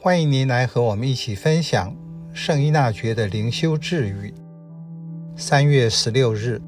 [0.00, 1.92] 欢迎您来和我们一起分享
[2.32, 4.32] 圣依纳爵的灵修治愈。
[5.34, 6.62] 三月十六日，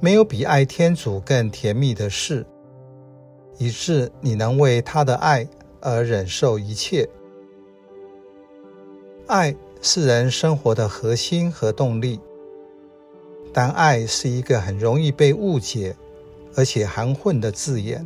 [0.00, 2.46] 没有比爱天主更甜蜜的事，
[3.58, 5.46] 以致你能为他的爱
[5.82, 7.06] 而忍受一切。
[9.26, 12.18] 爱是人生活的核心和动力，
[13.52, 15.94] 但爱是一个很容易被误解
[16.56, 18.02] 而且含混的字眼。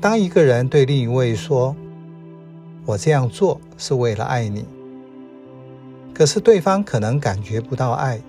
[0.00, 1.76] 当一个人对另一位说，
[2.86, 4.66] 我这样做是为了爱你，
[6.12, 8.20] 可是对方可能感觉不到爱，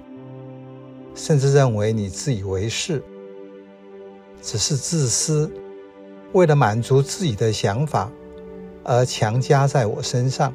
[1.14, 3.04] 甚至认为你自以为是，
[4.42, 5.52] 只是自私，
[6.32, 8.10] 为了满足自己的想法
[8.86, 10.54] 而强加在我身上。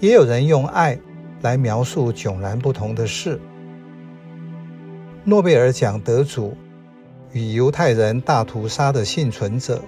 [0.00, 0.98] 也有人用爱
[1.42, 3.38] 来描述迥然不同的事。
[5.24, 6.56] 诺贝尔奖得主
[7.32, 9.80] 与犹太人大屠杀的幸存者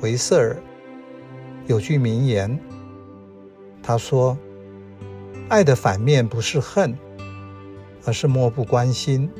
[0.00, 0.56] 维瑟尔。
[1.66, 2.58] 有句名言，
[3.82, 4.36] 他说
[5.48, 6.96] ：“爱的反面不是恨，
[8.04, 9.30] 而是漠不关心。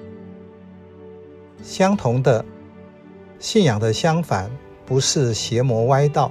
[1.63, 2.45] 相同的，
[3.39, 4.51] 信仰的相反
[4.87, 6.31] 不是邪魔歪道，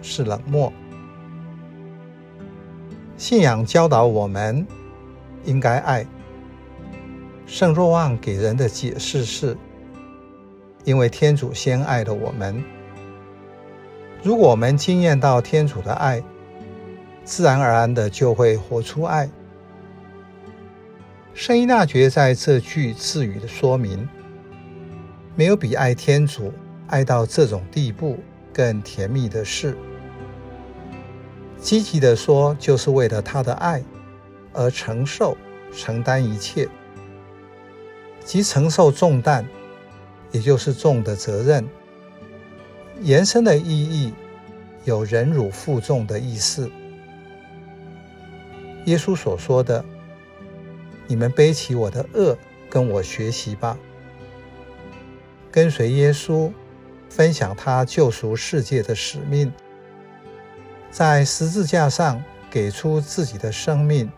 [0.00, 0.72] 是冷漠。
[3.16, 4.66] 信仰教导我们
[5.44, 6.06] 应该爱。
[7.46, 9.56] 圣若望给人的解释是：
[10.84, 12.62] 因为天主先爱了我们。”
[14.24, 16.24] 如果我们经验到天主的爱，
[17.24, 19.28] 自然而然的就会活出爱。
[21.34, 24.08] 圣依纳爵在这句智语的说明，
[25.34, 26.50] 没有比爱天主
[26.86, 28.18] 爱到这种地步
[28.50, 29.76] 更甜蜜的事。
[31.58, 33.84] 积极的说，就是为了他的爱
[34.54, 35.36] 而承受、
[35.70, 36.66] 承担一切，
[38.24, 39.46] 即承受重担，
[40.32, 41.68] 也就是重的责任。
[43.04, 44.14] 延伸的意义
[44.84, 46.70] 有忍辱负重的意思。
[48.86, 49.84] 耶稣所说的
[51.06, 52.34] ：“你们背起我的轭，
[52.70, 53.78] 跟我学习吧。”
[55.52, 56.50] 跟随耶稣，
[57.10, 59.52] 分享他救赎世界的使命，
[60.90, 64.10] 在十字架上给出自己的生命，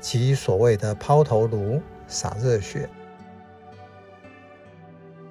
[0.00, 2.88] 即所谓的抛头颅、洒热血。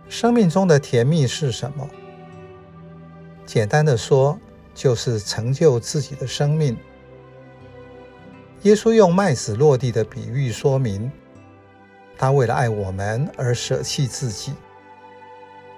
[0.08, 1.90] 生命中的甜蜜是什么？
[3.46, 4.40] 简单的说，
[4.74, 6.76] 就是成就自己的生命。
[8.64, 11.12] 耶稣用麦子落地的比喻说明，
[12.18, 14.54] 他为了爱我们而舍弃自己，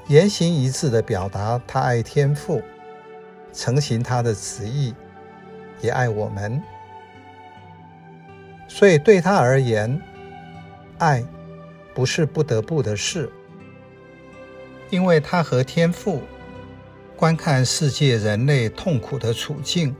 [0.07, 2.61] 言行一致的表达他爱天父，
[3.51, 4.95] 成行他的旨意，
[5.81, 6.63] 也爱我们。
[8.69, 10.01] 所以对他而言，
[10.97, 11.23] 爱
[11.93, 13.29] 不是不得不的事，
[14.89, 16.21] 因为他和天父。
[17.17, 19.95] 观看世界人类痛苦的处境，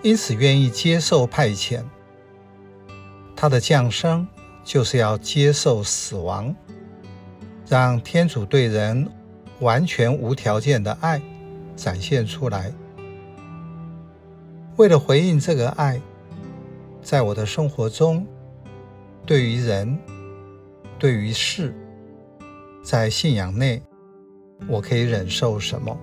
[0.00, 1.84] 因此愿意接受派遣。
[3.36, 4.26] 他的降生
[4.64, 6.56] 就是要接受死亡，
[7.68, 9.06] 让天主对人
[9.60, 11.20] 完全无条件的爱
[11.76, 12.72] 展现出来。
[14.76, 16.00] 为了回应这个爱，
[17.02, 18.26] 在我的生活中，
[19.26, 19.98] 对于人，
[20.98, 21.74] 对于事，
[22.82, 23.82] 在信仰内。
[24.66, 25.96] 我可以忍受什么？